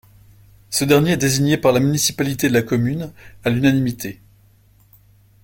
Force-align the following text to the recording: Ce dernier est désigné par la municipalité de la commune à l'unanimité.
Ce 0.71 0.83
dernier 0.83 1.11
est 1.11 1.17
désigné 1.17 1.57
par 1.57 1.73
la 1.73 1.79
municipalité 1.79 2.47
de 2.49 2.55
la 2.55 2.63
commune 2.63 3.11
à 3.43 3.51
l'unanimité. 3.51 4.19